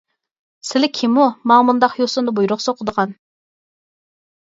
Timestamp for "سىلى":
0.69-0.89